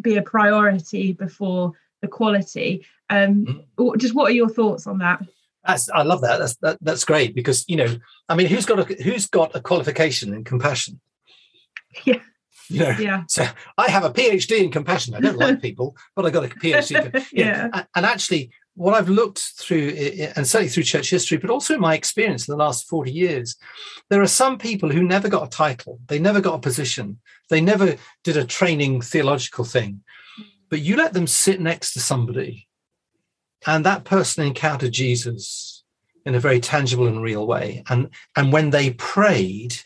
be 0.00 0.16
a 0.16 0.22
priority 0.22 1.12
before 1.12 1.72
the 2.00 2.08
quality. 2.08 2.84
Um, 3.10 3.62
w- 3.76 3.96
just 3.96 4.14
what 4.14 4.30
are 4.30 4.34
your 4.34 4.48
thoughts 4.48 4.86
on 4.86 4.98
that? 4.98 5.22
That's, 5.64 5.88
I 5.90 6.02
love 6.02 6.20
that. 6.22 6.38
That's 6.38 6.56
that, 6.56 6.78
that's 6.80 7.04
great 7.04 7.34
because 7.34 7.64
you 7.68 7.76
know, 7.76 7.96
I 8.28 8.34
mean, 8.34 8.46
who's 8.48 8.66
got 8.66 8.90
a 8.90 9.02
who's 9.02 9.26
got 9.26 9.54
a 9.54 9.60
qualification 9.60 10.34
in 10.34 10.42
compassion? 10.42 11.00
Yeah. 12.04 12.20
You 12.68 12.80
know, 12.80 12.96
Yeah. 12.98 13.22
so 13.28 13.46
I 13.78 13.88
have 13.90 14.04
a 14.04 14.10
PhD 14.10 14.58
in 14.62 14.70
compassion. 14.70 15.14
I 15.14 15.20
don't 15.20 15.36
like 15.38 15.60
people, 15.62 15.96
but 16.14 16.26
I 16.26 16.30
got 16.30 16.44
a 16.44 16.48
PhD. 16.48 17.24
Yeah. 17.32 17.68
A- 17.72 17.86
And 17.94 18.04
actually, 18.06 18.50
what 18.74 18.94
I've 18.94 19.08
looked 19.08 19.38
through, 19.38 19.88
and 20.36 20.46
certainly 20.46 20.68
through 20.68 20.82
church 20.82 21.08
history, 21.10 21.38
but 21.38 21.48
also 21.50 21.74
in 21.74 21.80
my 21.80 21.94
experience 21.94 22.46
in 22.46 22.52
the 22.52 22.58
last 22.64 22.86
40 22.88 23.10
years, 23.10 23.56
there 24.10 24.20
are 24.20 24.26
some 24.26 24.58
people 24.58 24.90
who 24.90 25.02
never 25.02 25.28
got 25.28 25.46
a 25.46 25.50
title, 25.50 25.98
they 26.08 26.18
never 26.18 26.40
got 26.40 26.54
a 26.54 26.58
position, 26.58 27.18
they 27.48 27.60
never 27.60 27.96
did 28.24 28.36
a 28.36 28.44
training 28.44 29.00
theological 29.00 29.64
thing. 29.64 30.02
But 30.68 30.80
you 30.80 30.96
let 30.96 31.12
them 31.14 31.26
sit 31.26 31.60
next 31.60 31.92
to 31.94 32.00
somebody, 32.00 32.68
and 33.66 33.84
that 33.86 34.04
person 34.04 34.44
encountered 34.44 34.92
Jesus 34.92 35.84
in 36.26 36.34
a 36.34 36.40
very 36.40 36.60
tangible 36.60 37.06
and 37.06 37.22
real 37.22 37.46
way. 37.46 37.82
And, 37.88 38.10
and 38.36 38.52
when 38.52 38.70
they 38.70 38.90
prayed, 38.90 39.76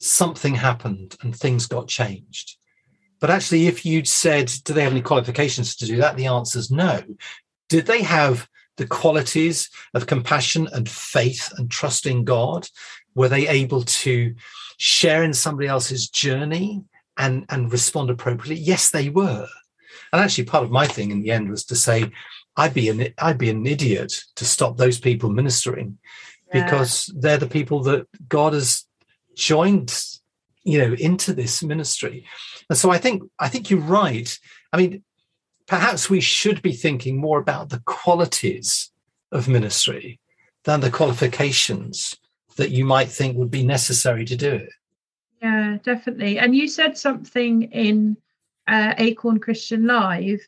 something 0.00 0.54
happened 0.54 1.16
and 1.22 1.34
things 1.34 1.66
got 1.66 1.88
changed. 1.88 2.56
But 3.20 3.30
actually, 3.30 3.66
if 3.66 3.86
you'd 3.86 4.08
said, 4.08 4.52
do 4.64 4.72
they 4.72 4.82
have 4.82 4.92
any 4.92 5.02
qualifications 5.02 5.76
to 5.76 5.86
do 5.86 5.96
that? 5.96 6.16
The 6.16 6.26
answer 6.26 6.58
is 6.58 6.70
no. 6.70 7.02
Did 7.68 7.86
they 7.86 8.02
have 8.02 8.48
the 8.76 8.86
qualities 8.86 9.70
of 9.94 10.06
compassion 10.06 10.68
and 10.72 10.88
faith 10.88 11.50
and 11.56 11.70
trusting 11.70 12.24
God? 12.24 12.68
Were 13.14 13.30
they 13.30 13.48
able 13.48 13.82
to 13.82 14.34
share 14.76 15.22
in 15.22 15.32
somebody 15.32 15.68
else's 15.68 16.08
journey 16.08 16.84
and 17.16 17.46
and 17.48 17.72
respond 17.72 18.10
appropriately 18.10 18.56
yes 18.56 18.90
they 18.90 19.08
were 19.08 19.48
and 20.12 20.22
actually 20.22 20.44
part 20.44 20.64
of 20.64 20.70
my 20.70 20.86
thing 20.86 21.10
in 21.10 21.22
the 21.22 21.30
end 21.30 21.48
was 21.48 21.64
to 21.64 21.74
say 21.74 22.10
i'd 22.56 22.74
be 22.74 22.88
an 22.88 23.08
i'd 23.18 23.38
be 23.38 23.50
an 23.50 23.66
idiot 23.66 24.12
to 24.34 24.44
stop 24.44 24.76
those 24.76 24.98
people 24.98 25.30
ministering 25.30 25.98
yeah. 26.52 26.64
because 26.64 27.12
they're 27.18 27.38
the 27.38 27.46
people 27.46 27.82
that 27.82 28.06
god 28.28 28.52
has 28.52 28.85
joined 29.36 29.94
you 30.64 30.78
know 30.78 30.94
into 30.94 31.32
this 31.32 31.62
ministry 31.62 32.24
and 32.68 32.78
so 32.78 32.90
i 32.90 32.98
think 32.98 33.22
i 33.38 33.48
think 33.48 33.70
you're 33.70 33.80
right 33.80 34.38
i 34.72 34.76
mean 34.76 35.02
perhaps 35.66 36.10
we 36.10 36.20
should 36.20 36.60
be 36.62 36.72
thinking 36.72 37.16
more 37.18 37.38
about 37.38 37.68
the 37.68 37.82
qualities 37.84 38.90
of 39.30 39.48
ministry 39.48 40.18
than 40.64 40.80
the 40.80 40.90
qualifications 40.90 42.16
that 42.56 42.70
you 42.70 42.84
might 42.84 43.08
think 43.08 43.36
would 43.36 43.50
be 43.50 43.64
necessary 43.64 44.24
to 44.24 44.36
do 44.36 44.52
it 44.52 44.70
yeah, 45.42 45.78
definitely. 45.82 46.38
And 46.38 46.54
you 46.54 46.68
said 46.68 46.96
something 46.96 47.62
in 47.64 48.16
uh, 48.66 48.94
Acorn 48.98 49.38
Christian 49.38 49.86
Live 49.86 50.40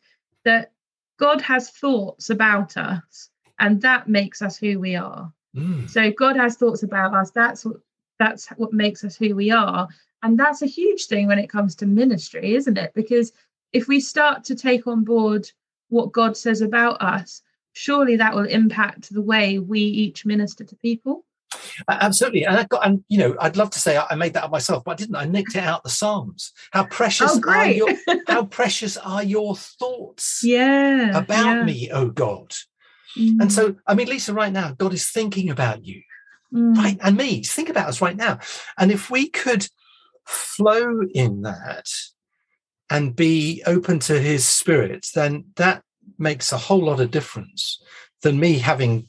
that 0.45 0.73
God 1.19 1.41
has 1.43 1.71
thoughts 1.71 2.31
about 2.31 2.77
us, 2.77 3.31
and 3.59 3.81
that 3.83 4.09
makes 4.09 4.41
us 4.43 4.57
who 4.57 4.79
we 4.79 4.97
are. 4.97 5.33
Mm. 5.55 5.89
So 5.89 6.11
God 6.11 6.37
has 6.37 6.57
thoughts 6.57 6.83
about 6.83 7.15
us. 7.15 7.31
That's 7.31 7.65
what 7.65 7.77
that's 8.19 8.49
what 8.57 8.73
makes 8.73 9.05
us 9.05 9.17
who 9.17 9.35
we 9.35 9.51
are, 9.51 9.89
and 10.23 10.39
that's 10.39 10.63
a 10.63 10.67
huge 10.67 11.07
thing 11.07 11.27
when 11.29 11.39
it 11.39 11.51
comes 11.51 11.75
to 11.77 11.87
ministry, 11.87 12.55
isn't 12.55 12.79
it? 12.79 12.93
Because 12.95 13.33
if 13.73 13.89
we 13.89 14.01
start 14.01 14.45
to 14.45 14.55
take 14.55 14.87
on 14.87 15.05
board 15.05 15.51
what 15.89 16.13
God 16.13 16.37
says 16.37 16.61
about 16.61 17.01
us, 17.01 17.43
surely 17.73 18.17
that 18.17 18.35
will 18.35 18.47
impact 18.47 19.13
the 19.13 19.23
way 19.23 19.59
we 19.59 19.81
each 19.81 20.27
minister 20.27 20.65
to 20.65 20.77
people. 20.77 21.25
Absolutely, 21.89 22.45
and 22.45 22.57
I 22.57 22.65
got, 22.65 22.87
and 22.87 23.05
you 23.09 23.19
know, 23.19 23.37
I'd 23.41 23.57
love 23.57 23.71
to 23.71 23.79
say 23.79 23.97
I 23.99 24.15
made 24.17 24.35
that 24.35 24.45
up 24.45 24.51
myself, 24.51 24.85
but 24.85 24.93
I 24.93 24.95
didn't. 24.97 25.17
I 25.17 25.25
nicked 25.25 25.55
it 25.55 25.63
out 25.63 25.83
the 25.83 25.91
Psalms. 25.91 26.53
How 26.73 26.85
precious 26.85 27.33
oh, 27.33 27.51
are 27.51 27.67
your 27.67 27.89
how 28.27 28.45
precious 28.45 28.97
are 28.97 29.23
your 29.23 29.57
thoughts? 29.57 30.41
Yeah, 30.43 31.17
about 31.17 31.47
yeah. 31.47 31.65
me, 31.65 31.91
oh 31.91 32.09
God. 32.09 32.53
Mm. 33.17 33.41
And 33.41 33.53
so, 33.53 33.77
I 33.87 33.95
mean, 33.95 34.09
Lisa, 34.09 34.35
right 34.35 34.53
now, 34.53 34.75
God 34.77 34.93
is 34.93 35.11
thinking 35.11 35.49
about 35.49 35.85
you, 35.87 36.03
mm. 36.53 36.77
right, 36.77 36.99
and 37.03 37.17
me. 37.17 37.43
Think 37.43 37.69
about 37.69 37.89
us 37.89 38.01
right 38.01 38.17
now, 38.17 38.39
and 38.77 38.91
if 38.91 39.11
we 39.11 39.29
could 39.29 39.69
flow 40.27 41.03
in 41.15 41.43
that 41.43 41.87
and 42.91 43.17
be 43.17 43.63
open 43.67 43.99
to 44.01 44.21
His 44.21 44.45
Spirit, 44.45 45.07
then 45.15 45.47
that 45.57 45.83
makes 46.19 46.53
a 46.53 46.59
whole 46.59 46.85
lot 46.85 47.01
of 47.01 47.11
difference 47.11 47.83
than 48.23 48.41
me 48.41 48.59
having 48.59 49.09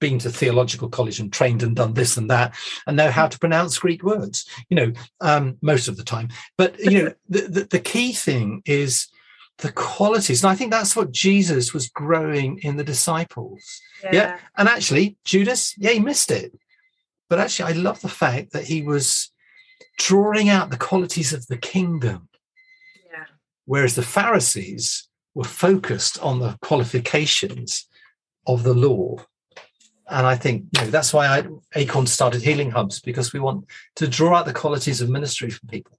been 0.00 0.18
to 0.18 0.30
theological 0.30 0.88
college 0.88 1.20
and 1.20 1.32
trained 1.32 1.62
and 1.62 1.76
done 1.76 1.94
this 1.94 2.16
and 2.16 2.30
that 2.30 2.54
and 2.86 2.96
know 2.96 3.10
how 3.10 3.26
to 3.26 3.38
pronounce 3.38 3.78
greek 3.78 4.02
words 4.02 4.44
you 4.68 4.76
know 4.76 4.92
um, 5.20 5.56
most 5.62 5.88
of 5.88 5.96
the 5.96 6.02
time 6.02 6.28
but 6.56 6.78
you 6.80 7.02
know 7.02 7.12
the, 7.28 7.42
the, 7.42 7.64
the 7.64 7.78
key 7.78 8.12
thing 8.12 8.62
is 8.66 9.08
the 9.58 9.72
qualities 9.72 10.42
and 10.42 10.50
i 10.50 10.54
think 10.54 10.70
that's 10.70 10.96
what 10.96 11.12
jesus 11.12 11.72
was 11.72 11.88
growing 11.88 12.58
in 12.62 12.76
the 12.76 12.84
disciples 12.84 13.80
yeah. 14.02 14.10
yeah 14.12 14.38
and 14.56 14.68
actually 14.68 15.16
judas 15.24 15.74
yeah 15.78 15.90
he 15.90 16.00
missed 16.00 16.30
it 16.30 16.52
but 17.28 17.38
actually 17.38 17.72
i 17.72 17.76
love 17.76 18.00
the 18.00 18.08
fact 18.08 18.52
that 18.52 18.64
he 18.64 18.82
was 18.82 19.30
drawing 19.98 20.48
out 20.48 20.70
the 20.70 20.76
qualities 20.76 21.32
of 21.32 21.46
the 21.46 21.58
kingdom 21.58 22.28
yeah 23.10 23.24
whereas 23.64 23.94
the 23.94 24.02
pharisees 24.02 25.08
were 25.34 25.44
focused 25.44 26.18
on 26.20 26.38
the 26.40 26.56
qualifications 26.62 27.86
of 28.46 28.62
the 28.62 28.74
law 28.74 29.16
and 30.10 30.26
I 30.26 30.36
think 30.36 30.64
you 30.72 30.80
know 30.80 30.90
that's 30.90 31.12
why 31.12 31.26
I, 31.26 31.46
Acorn 31.74 32.06
started 32.06 32.42
Healing 32.42 32.70
Hubs 32.70 33.00
because 33.00 33.32
we 33.32 33.40
want 33.40 33.66
to 33.96 34.08
draw 34.08 34.36
out 34.36 34.46
the 34.46 34.52
qualities 34.52 35.00
of 35.00 35.08
ministry 35.08 35.50
from 35.50 35.68
people. 35.68 35.98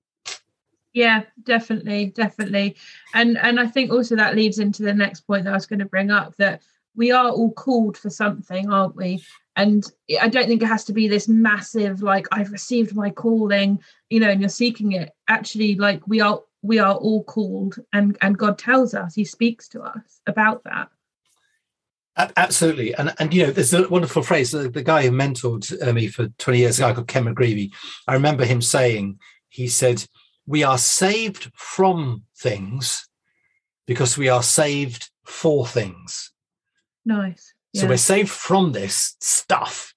Yeah, 0.94 1.24
definitely, 1.44 2.08
definitely, 2.08 2.76
and 3.14 3.38
and 3.38 3.60
I 3.60 3.68
think 3.68 3.92
also 3.92 4.16
that 4.16 4.36
leads 4.36 4.60
into 4.60 4.84
the 4.84 4.94
next 4.94 5.22
point 5.22 5.44
that 5.44 5.52
I 5.52 5.58
was 5.58 5.68
going 5.68 5.80
to 5.80 5.86
bring 5.86 6.10
up 6.10 6.36
that 6.38 6.62
we 6.96 7.12
are 7.12 7.30
all 7.30 7.52
called 7.52 7.98
for 7.98 8.10
something, 8.10 8.72
aren't 8.72 8.96
we? 8.96 9.24
And 9.56 9.84
I 10.22 10.30
don't 10.30 10.48
think 10.48 10.64
it 10.64 10.68
has 10.68 10.86
to 10.86 10.94
be 10.94 11.08
this 11.08 11.28
massive 11.28 12.02
like 12.02 12.28
I've 12.32 12.52
received 12.52 12.96
my 12.96 13.10
calling, 13.10 13.80
you 14.10 14.20
know, 14.20 14.30
and 14.30 14.40
you're 14.40 14.50
seeking 14.50 14.94
it. 14.94 15.12
Actually, 15.28 15.76
like 15.76 16.08
we 16.08 16.22
are 16.22 16.42
we 16.62 16.80
are 16.80 16.96
all 16.96 17.24
called, 17.24 17.78
and 17.94 18.18
and 18.22 18.38
God 18.38 18.58
tells 18.58 18.94
us, 18.94 19.16
He 19.16 19.26
speaks 19.26 19.68
to 19.70 19.82
us 19.82 20.22
about 20.28 20.64
that. 20.66 20.90
Absolutely, 22.36 22.94
and 22.96 23.14
and 23.20 23.34
you 23.34 23.46
know, 23.46 23.52
there's 23.52 23.74
a 23.74 23.88
wonderful 23.88 24.24
phrase. 24.24 24.52
The, 24.52 24.70
the 24.70 24.84
guy 24.84 25.04
who 25.04 25.12
mentored 25.12 25.72
uh, 25.86 25.94
me 25.94 26.08
for 26.08 26.28
20 26.28 26.60
years, 26.60 26.80
a 26.80 26.82
guy 26.82 26.94
called 26.94 27.08
Ken 27.08 27.26
McGreevy. 27.26 27.72
I 28.08 28.14
remember 28.14 28.44
him 28.44 28.62
saying, 28.62 29.20
he 29.48 29.68
said, 29.68 30.06
"We 30.46 30.64
are 30.64 30.78
saved 30.78 31.52
from 31.56 32.24
things 32.38 33.08
because 33.88 34.18
we 34.18 34.28
are 34.28 34.44
saved 34.44 35.12
for 35.24 35.66
things." 35.66 36.32
Nice. 37.06 37.54
Yeah. 37.74 37.82
So 37.82 37.88
we're 37.88 37.98
saved 37.98 38.30
from 38.30 38.72
this 38.72 39.16
stuff, 39.22 39.94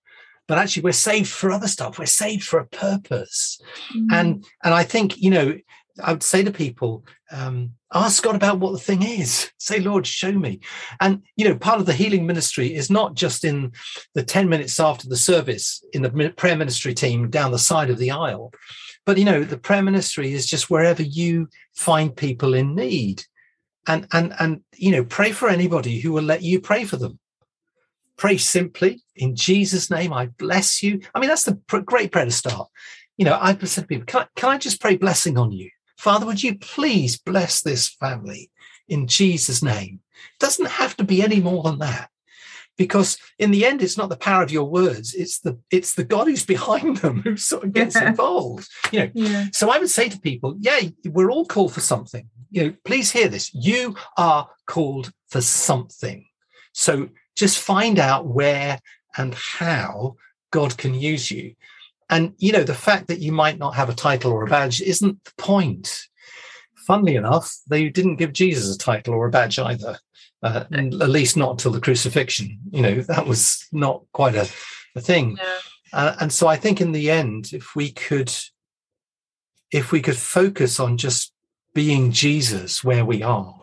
but 0.46 0.58
actually 0.58 0.82
we're 0.82 0.92
saved 0.92 1.30
for 1.30 1.50
other 1.50 1.68
stuff. 1.68 1.98
We're 1.98 2.06
saved 2.06 2.44
for 2.44 2.58
a 2.58 2.66
purpose, 2.66 3.60
mm. 3.94 4.06
and 4.12 4.44
and 4.62 4.74
I 4.74 4.84
think 4.84 5.18
you 5.18 5.30
know 5.30 5.54
I 6.00 6.12
would 6.12 6.22
say 6.22 6.42
to 6.42 6.50
people, 6.50 7.04
um, 7.30 7.72
ask 7.92 8.22
God 8.22 8.34
about 8.34 8.60
what 8.60 8.72
the 8.72 8.78
thing 8.78 9.02
is. 9.02 9.50
Say, 9.58 9.80
Lord, 9.80 10.06
show 10.06 10.32
me. 10.32 10.60
And, 11.00 11.22
you 11.36 11.46
know, 11.46 11.56
part 11.56 11.80
of 11.80 11.86
the 11.86 11.92
healing 11.92 12.26
ministry 12.26 12.74
is 12.74 12.90
not 12.90 13.14
just 13.14 13.44
in 13.44 13.72
the 14.14 14.22
10 14.22 14.48
minutes 14.48 14.80
after 14.80 15.08
the 15.08 15.16
service 15.16 15.84
in 15.92 16.02
the 16.02 16.32
prayer 16.36 16.56
ministry 16.56 16.94
team 16.94 17.30
down 17.30 17.52
the 17.52 17.58
side 17.58 17.90
of 17.90 17.98
the 17.98 18.10
aisle, 18.10 18.52
but, 19.04 19.18
you 19.18 19.24
know, 19.24 19.42
the 19.42 19.58
prayer 19.58 19.82
ministry 19.82 20.32
is 20.32 20.46
just 20.46 20.70
wherever 20.70 21.02
you 21.02 21.48
find 21.74 22.16
people 22.16 22.54
in 22.54 22.74
need. 22.74 23.24
And, 23.86 24.06
and, 24.12 24.32
and, 24.38 24.62
you 24.76 24.92
know, 24.92 25.04
pray 25.04 25.32
for 25.32 25.48
anybody 25.48 25.98
who 25.98 26.12
will 26.12 26.22
let 26.22 26.42
you 26.42 26.60
pray 26.60 26.84
for 26.84 26.96
them. 26.96 27.18
Pray 28.16 28.36
simply 28.36 29.02
in 29.16 29.34
Jesus' 29.34 29.90
name. 29.90 30.12
I 30.12 30.26
bless 30.26 30.82
you. 30.82 31.00
I 31.14 31.20
mean, 31.20 31.28
that's 31.28 31.44
the 31.44 31.60
great 31.84 32.12
prayer 32.12 32.24
to 32.24 32.30
start. 32.30 32.68
You 33.16 33.24
know, 33.24 33.38
I've 33.40 33.66
said 33.68 33.82
to 33.82 33.86
people, 33.88 34.06
can 34.06 34.22
I, 34.22 34.26
can 34.36 34.48
I 34.50 34.58
just 34.58 34.80
pray 34.80 34.96
blessing 34.96 35.38
on 35.38 35.52
you? 35.52 35.70
Father, 35.96 36.26
would 36.26 36.42
you 36.42 36.58
please 36.58 37.18
bless 37.18 37.60
this 37.62 37.88
family 37.88 38.50
in 38.88 39.06
Jesus' 39.06 39.62
name? 39.62 40.00
It 40.14 40.40
doesn't 40.40 40.66
have 40.66 40.96
to 40.96 41.04
be 41.04 41.22
any 41.22 41.40
more 41.40 41.62
than 41.62 41.78
that. 41.78 42.10
Because 42.78 43.18
in 43.38 43.50
the 43.50 43.66
end, 43.66 43.82
it's 43.82 43.98
not 43.98 44.08
the 44.08 44.16
power 44.16 44.42
of 44.42 44.50
your 44.50 44.64
words, 44.64 45.14
it's 45.14 45.40
the 45.40 45.58
it's 45.70 45.94
the 45.94 46.04
God 46.04 46.26
who's 46.26 46.46
behind 46.46 46.96
them 46.96 47.20
who 47.20 47.36
sort 47.36 47.64
of 47.64 47.72
gets 47.74 47.94
yeah. 47.94 48.08
involved. 48.08 48.68
You 48.90 49.00
know, 49.00 49.10
yeah. 49.14 49.46
so 49.52 49.70
I 49.70 49.78
would 49.78 49.90
say 49.90 50.08
to 50.08 50.18
people, 50.18 50.56
yeah, 50.58 50.80
we're 51.04 51.30
all 51.30 51.44
called 51.44 51.74
for 51.74 51.80
something. 51.80 52.28
You 52.50 52.64
know, 52.64 52.74
please 52.84 53.12
hear 53.12 53.28
this. 53.28 53.52
You 53.54 53.94
are 54.16 54.48
called 54.66 55.12
for 55.28 55.42
something. 55.42 56.26
So 56.72 57.10
just 57.36 57.58
find 57.58 57.98
out 57.98 58.26
where 58.26 58.78
and 59.16 59.34
how 59.34 60.16
God 60.50 60.76
can 60.76 60.94
use 60.94 61.30
you. 61.30 61.54
And, 62.10 62.34
you 62.38 62.52
know, 62.52 62.64
the 62.64 62.74
fact 62.74 63.08
that 63.08 63.20
you 63.20 63.32
might 63.32 63.58
not 63.58 63.74
have 63.74 63.88
a 63.88 63.94
title 63.94 64.32
or 64.32 64.44
a 64.44 64.48
badge 64.48 64.82
isn't 64.82 65.24
the 65.24 65.32
point. 65.38 66.08
Funnily 66.86 67.16
enough, 67.16 67.54
they 67.68 67.88
didn't 67.88 68.16
give 68.16 68.32
Jesus 68.32 68.74
a 68.74 68.78
title 68.78 69.14
or 69.14 69.26
a 69.26 69.30
badge 69.30 69.58
either, 69.58 69.98
uh, 70.42 70.64
at 70.72 70.92
least 70.92 71.36
not 71.36 71.52
until 71.52 71.70
the 71.70 71.80
crucifixion. 71.80 72.58
You 72.70 72.82
know, 72.82 73.00
that 73.02 73.26
was 73.26 73.66
not 73.72 74.02
quite 74.12 74.34
a, 74.34 74.48
a 74.94 75.00
thing. 75.00 75.38
Yeah. 75.40 75.58
Uh, 75.92 76.16
and 76.20 76.32
so 76.32 76.48
I 76.48 76.56
think 76.56 76.80
in 76.80 76.92
the 76.92 77.10
end, 77.10 77.50
if 77.52 77.74
we 77.76 77.92
could, 77.92 78.32
if 79.70 79.92
we 79.92 80.02
could 80.02 80.16
focus 80.16 80.80
on 80.80 80.98
just 80.98 81.32
being 81.74 82.12
Jesus 82.12 82.82
where 82.84 83.04
we 83.04 83.22
are, 83.22 83.54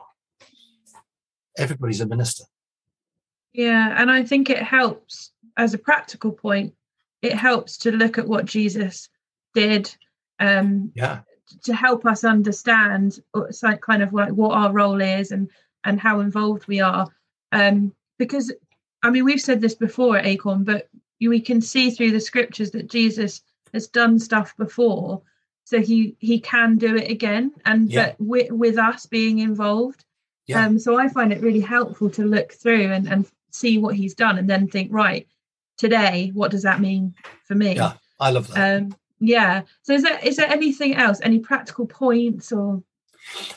everybody's 1.57 2.01
a 2.01 2.07
minister. 2.07 2.45
Yeah, 3.53 3.95
and 3.97 4.11
I 4.11 4.23
think 4.23 4.49
it 4.49 4.61
helps 4.61 5.31
as 5.57 5.73
a 5.73 5.77
practical 5.77 6.31
point 6.31 6.73
it 7.21 7.33
helps 7.33 7.77
to 7.79 7.91
look 7.91 8.17
at 8.17 8.27
what 8.27 8.45
Jesus 8.45 9.09
did 9.53 9.93
um, 10.39 10.91
yeah. 10.95 11.19
to 11.63 11.73
help 11.73 12.05
us 12.05 12.23
understand 12.23 13.19
like 13.61 13.81
kind 13.81 14.01
of 14.01 14.13
like 14.13 14.31
what 14.31 14.53
our 14.53 14.71
role 14.71 15.01
is 15.01 15.31
and 15.31 15.49
and 15.83 15.99
how 15.99 16.19
involved 16.19 16.67
we 16.67 16.79
are. 16.79 17.07
Um, 17.51 17.93
because 18.17 18.53
I 19.03 19.09
mean 19.09 19.25
we've 19.25 19.41
said 19.41 19.61
this 19.61 19.75
before 19.75 20.17
at 20.17 20.25
Acorn, 20.25 20.63
but 20.63 20.87
we 21.19 21.41
can 21.41 21.61
see 21.61 21.91
through 21.91 22.11
the 22.11 22.21
scriptures 22.21 22.71
that 22.71 22.89
Jesus 22.89 23.41
has 23.73 23.87
done 23.87 24.19
stuff 24.19 24.55
before, 24.57 25.21
so 25.65 25.81
he 25.81 26.15
he 26.19 26.39
can 26.39 26.77
do 26.77 26.95
it 26.95 27.11
again, 27.11 27.51
and 27.65 27.91
yeah. 27.91 28.07
but 28.07 28.15
with, 28.19 28.51
with 28.51 28.77
us 28.77 29.05
being 29.05 29.39
involved. 29.39 30.05
Yeah. 30.47 30.65
Um, 30.65 30.79
so 30.79 30.97
I 30.97 31.09
find 31.09 31.31
it 31.31 31.41
really 31.41 31.59
helpful 31.59 32.09
to 32.11 32.25
look 32.25 32.53
through 32.53 32.91
and, 32.91 33.07
and 33.07 33.29
see 33.51 33.77
what 33.77 33.95
he's 33.95 34.13
done 34.13 34.37
and 34.37 34.49
then 34.49 34.67
think, 34.67 34.91
right, 34.91 35.27
today 35.77 36.31
what 36.33 36.51
does 36.51 36.63
that 36.63 36.81
mean 36.81 37.15
for 37.45 37.55
me? 37.55 37.75
Yeah 37.75 37.93
i 38.19 38.29
love 38.29 38.47
that. 38.49 38.81
Um, 38.81 38.95
yeah. 39.19 39.63
So 39.81 39.93
is 39.93 40.03
there 40.03 40.19
is 40.23 40.37
there 40.37 40.49
anything 40.49 40.95
else? 40.95 41.19
Any 41.21 41.39
practical 41.39 41.85
points 41.85 42.51
or 42.51 42.83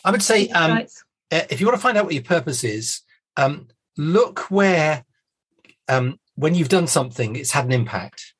i 0.05 0.11
would 0.11 0.23
say 0.23 0.49
um, 0.49 0.85
if 1.31 1.61
you 1.61 1.67
want 1.67 1.77
to 1.79 1.83
find 1.83 1.97
out 1.97 2.05
what 2.05 2.15
your 2.15 2.23
purpose 2.23 2.63
is 2.63 3.01
um, 3.37 3.69
look 3.97 4.51
where 4.51 5.05
um, 5.89 6.19
when 6.35 6.55
you've 6.55 6.69
done 6.69 6.87
something 6.87 7.37
it's 7.37 7.53
had 7.53 7.65
an 7.65 7.73
impact. 7.73 8.35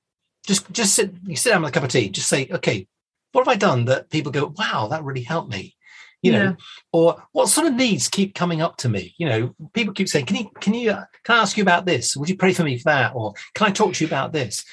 Just 0.47 0.71
just 0.73 0.95
sit 0.95 1.13
you 1.25 1.37
sit 1.37 1.51
down 1.51 1.63
with 1.63 1.71
a 1.71 1.73
cup 1.73 1.85
of 1.85 1.91
tea 1.91 2.09
just 2.09 2.29
say 2.29 2.49
okay 2.51 2.87
what 3.31 3.47
have 3.47 3.53
I 3.53 3.57
done 3.57 3.87
that 3.87 4.11
people 4.11 4.31
go, 4.31 4.53
wow, 4.59 4.89
that 4.91 5.05
really 5.05 5.23
helped 5.23 5.51
me? 5.51 5.75
You 6.23 6.33
know 6.33 6.45
yeah. 6.45 6.55
or 6.93 7.23
what 7.33 7.49
sort 7.49 7.67
of 7.67 7.75
needs 7.75 8.09
keep 8.09 8.35
coming 8.35 8.63
up 8.63 8.77
to 8.79 8.89
me. 8.89 9.15
You 9.19 9.29
know 9.29 9.55
people 9.75 9.93
keep 9.93 10.09
saying 10.09 10.27
can 10.27 10.37
you 10.37 10.51
can 10.61 10.73
you 10.73 10.93
uh, 10.93 11.05
can 11.25 11.37
i 11.37 11.43
ask 11.43 11.57
you 11.57 11.63
about 11.63 11.85
this? 11.85 12.17
Would 12.17 12.29
you 12.29 12.37
pray 12.37 12.53
for 12.53 12.63
me 12.63 12.79
for 12.79 12.85
that? 12.85 13.13
Or 13.15 13.35
can 13.55 13.67
i 13.67 13.71
talk 13.71 13.95
to 13.95 14.05
you 14.05 14.09
about 14.09 14.33
this? 14.33 14.65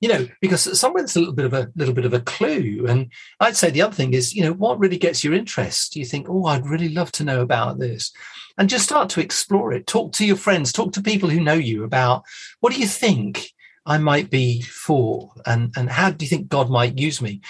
You 0.00 0.08
know 0.08 0.28
because 0.40 0.78
somewhere 0.78 1.02
there's 1.02 1.16
a 1.16 1.20
little 1.20 1.34
bit 1.34 1.46
of 1.46 1.54
a 1.54 1.70
little 1.74 1.94
bit 1.94 2.04
of 2.04 2.14
a 2.14 2.20
clue. 2.20 2.86
And 2.88 3.10
i'd 3.40 3.56
say 3.56 3.70
the 3.70 3.82
other 3.82 3.94
thing 3.94 4.14
is 4.14 4.34
you 4.34 4.42
know 4.42 4.52
what 4.52 4.78
really 4.78 4.98
gets 4.98 5.22
your 5.22 5.34
interest? 5.34 5.96
You 5.96 6.04
think 6.04 6.26
oh 6.28 6.46
i'd 6.46 6.66
really 6.66 6.88
love 6.88 7.12
to 7.12 7.24
know 7.24 7.42
about 7.42 7.78
this. 7.78 8.12
And 8.58 8.68
just 8.68 8.84
start 8.84 9.08
to 9.10 9.20
explore 9.20 9.72
it. 9.72 9.86
Talk 9.86 10.12
to 10.12 10.26
your 10.26 10.36
friends. 10.36 10.72
Talk 10.72 10.92
to 10.92 11.02
people 11.02 11.30
who 11.30 11.40
know 11.40 11.54
you 11.54 11.84
about 11.84 12.24
what 12.60 12.72
do 12.72 12.78
you 12.78 12.86
think 12.86 13.52
I 13.84 13.98
might 13.98 14.30
be 14.30 14.62
for, 14.62 15.32
and 15.44 15.72
and 15.76 15.90
how 15.90 16.10
do 16.10 16.24
you 16.24 16.28
think 16.28 16.48
God 16.48 16.70
might 16.70 16.98
use 16.98 17.20
me? 17.20 17.40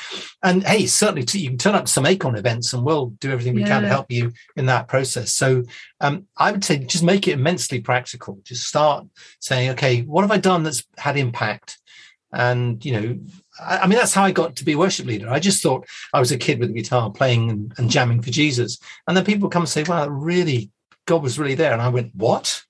And 0.42 0.64
hey, 0.64 0.86
certainly 0.86 1.26
you 1.32 1.50
can 1.50 1.58
turn 1.58 1.74
up 1.74 1.84
to 1.84 1.92
some 1.92 2.06
Acorn 2.06 2.36
events, 2.36 2.72
and 2.72 2.84
we'll 2.84 3.08
do 3.20 3.30
everything 3.30 3.54
we 3.54 3.60
yeah. 3.62 3.68
can 3.68 3.82
to 3.82 3.88
help 3.88 4.10
you 4.10 4.32
in 4.56 4.66
that 4.66 4.88
process. 4.88 5.32
So 5.34 5.64
um, 6.00 6.26
I 6.38 6.52
would 6.52 6.64
say 6.64 6.78
just 6.78 7.04
make 7.04 7.28
it 7.28 7.32
immensely 7.32 7.80
practical. 7.80 8.40
Just 8.44 8.66
start 8.66 9.06
saying, 9.40 9.70
okay, 9.70 10.02
what 10.02 10.22
have 10.22 10.30
I 10.30 10.38
done 10.38 10.62
that's 10.62 10.84
had 10.96 11.18
impact? 11.18 11.78
And 12.32 12.82
you 12.82 12.92
know, 12.92 13.18
I, 13.60 13.78
I 13.80 13.86
mean, 13.86 13.98
that's 13.98 14.14
how 14.14 14.24
I 14.24 14.32
got 14.32 14.56
to 14.56 14.64
be 14.64 14.72
a 14.72 14.78
worship 14.78 15.04
leader. 15.04 15.28
I 15.28 15.38
just 15.38 15.62
thought 15.62 15.86
I 16.14 16.20
was 16.20 16.32
a 16.32 16.38
kid 16.38 16.60
with 16.60 16.70
a 16.70 16.74
guitar 16.74 17.10
playing 17.10 17.50
and, 17.50 17.74
and 17.76 17.90
jamming 17.90 18.22
for 18.22 18.30
Jesus, 18.30 18.78
and 19.06 19.14
then 19.14 19.24
people 19.24 19.50
come 19.50 19.62
and 19.62 19.68
say, 19.68 19.82
"Wow, 19.82 20.08
really, 20.08 20.70
God 21.04 21.22
was 21.22 21.38
really 21.38 21.56
there," 21.56 21.74
and 21.74 21.82
I 21.82 21.90
went, 21.90 22.14
"What?" 22.14 22.64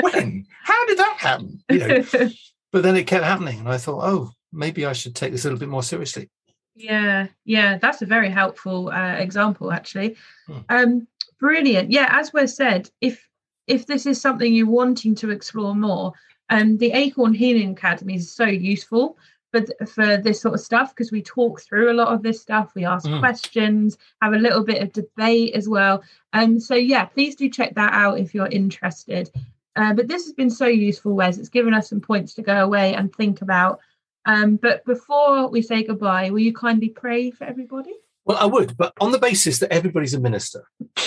when? 0.00 0.46
How 0.62 0.86
did 0.86 0.98
that 0.98 1.16
happen? 1.18 1.62
You 1.70 1.78
know, 1.78 2.04
but 2.74 2.82
then 2.82 2.96
it 2.96 3.06
kept 3.06 3.24
happening 3.24 3.60
and 3.60 3.68
i 3.68 3.78
thought 3.78 4.02
oh 4.02 4.32
maybe 4.52 4.84
i 4.84 4.92
should 4.92 5.14
take 5.14 5.30
this 5.30 5.44
a 5.44 5.46
little 5.46 5.60
bit 5.60 5.68
more 5.68 5.82
seriously. 5.82 6.28
Yeah 6.74 7.28
yeah 7.44 7.78
that's 7.78 8.02
a 8.02 8.06
very 8.06 8.28
helpful 8.28 8.90
uh, 8.90 9.14
example 9.14 9.70
actually. 9.72 10.16
Hmm. 10.48 10.58
um 10.68 11.08
brilliant. 11.38 11.92
Yeah 11.92 12.08
as 12.10 12.32
we 12.32 12.48
said 12.48 12.90
if 13.00 13.28
if 13.68 13.86
this 13.86 14.06
is 14.06 14.20
something 14.20 14.52
you're 14.52 14.66
wanting 14.66 15.14
to 15.16 15.30
explore 15.30 15.76
more 15.76 16.12
um 16.50 16.76
the 16.78 16.90
acorn 16.90 17.32
healing 17.32 17.70
academy 17.70 18.16
is 18.16 18.32
so 18.32 18.46
useful 18.46 19.16
for, 19.52 19.60
for 19.86 20.16
this 20.16 20.40
sort 20.40 20.54
of 20.54 20.60
stuff 20.60 20.90
because 20.90 21.12
we 21.12 21.22
talk 21.22 21.60
through 21.60 21.92
a 21.92 21.98
lot 22.00 22.08
of 22.08 22.24
this 22.24 22.42
stuff 22.42 22.72
we 22.74 22.84
ask 22.84 23.06
mm. 23.06 23.20
questions 23.20 23.98
have 24.20 24.32
a 24.32 24.44
little 24.46 24.64
bit 24.64 24.82
of 24.82 24.92
debate 24.92 25.54
as 25.54 25.68
well. 25.68 26.02
Um 26.32 26.58
so 26.58 26.74
yeah 26.74 27.04
please 27.04 27.36
do 27.36 27.48
check 27.48 27.76
that 27.76 27.92
out 27.92 28.18
if 28.18 28.34
you're 28.34 28.48
interested 28.48 29.30
uh, 29.76 29.92
but 29.92 30.08
this 30.08 30.24
has 30.24 30.32
been 30.32 30.50
so 30.50 30.66
useful, 30.66 31.14
Wes. 31.14 31.38
It's 31.38 31.48
given 31.48 31.74
us 31.74 31.88
some 31.88 32.00
points 32.00 32.34
to 32.34 32.42
go 32.42 32.64
away 32.64 32.94
and 32.94 33.14
think 33.14 33.42
about. 33.42 33.80
Um, 34.26 34.56
but 34.56 34.84
before 34.84 35.48
we 35.48 35.62
say 35.62 35.82
goodbye, 35.82 36.30
will 36.30 36.38
you 36.38 36.54
kindly 36.54 36.88
pray 36.88 37.30
for 37.30 37.44
everybody? 37.44 37.92
Well, 38.24 38.38
I 38.38 38.46
would, 38.46 38.76
but 38.76 38.94
on 39.00 39.12
the 39.12 39.18
basis 39.18 39.58
that 39.58 39.72
everybody's 39.72 40.14
a 40.14 40.20
minister. 40.20 40.64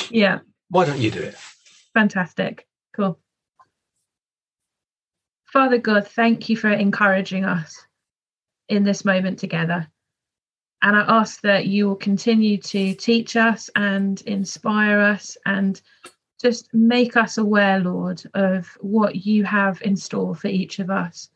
Yeah. 0.09 0.39
Why 0.69 0.85
don't 0.85 0.99
you 0.99 1.09
do 1.09 1.21
it? 1.21 1.35
Fantastic. 1.93 2.67
Cool. 2.95 3.19
Father 5.45 5.77
God, 5.77 6.07
thank 6.07 6.49
you 6.49 6.57
for 6.57 6.69
encouraging 6.69 7.45
us 7.45 7.83
in 8.69 8.83
this 8.83 9.05
moment 9.05 9.39
together. 9.39 9.87
And 10.81 10.95
I 10.95 11.05
ask 11.07 11.41
that 11.41 11.65
you 11.65 11.87
will 11.87 11.95
continue 11.95 12.57
to 12.57 12.93
teach 12.93 13.35
us 13.35 13.69
and 13.75 14.21
inspire 14.21 14.99
us 14.99 15.37
and 15.45 15.81
just 16.41 16.73
make 16.73 17.17
us 17.17 17.37
aware, 17.37 17.79
Lord, 17.79 18.21
of 18.33 18.67
what 18.79 19.25
you 19.25 19.43
have 19.43 19.81
in 19.81 19.95
store 19.95 20.35
for 20.35 20.47
each 20.47 20.79
of 20.79 20.89
us 20.89 21.29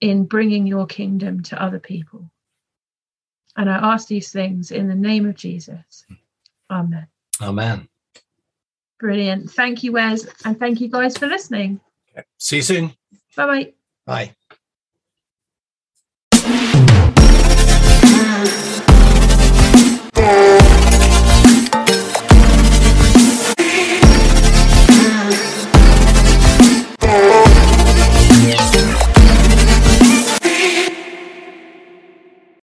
in 0.00 0.24
bringing 0.24 0.66
your 0.66 0.86
kingdom 0.86 1.42
to 1.44 1.62
other 1.62 1.78
people. 1.78 2.30
And 3.56 3.68
I 3.68 3.92
ask 3.92 4.08
these 4.08 4.30
things 4.30 4.70
in 4.70 4.88
the 4.88 4.94
name 4.94 5.26
of 5.26 5.34
Jesus. 5.34 6.06
Amen. 6.70 7.06
Amen. 7.42 7.88
Brilliant. 9.00 9.50
Thank 9.50 9.82
you, 9.82 9.92
Wes. 9.92 10.26
And 10.44 10.58
thank 10.58 10.80
you 10.80 10.88
guys 10.88 11.16
for 11.16 11.26
listening. 11.26 11.80
Okay. 12.12 12.26
See 12.38 12.56
you 12.56 12.62
soon. 12.62 12.92
Bye-bye. 13.36 13.72
Bye. 14.06 14.34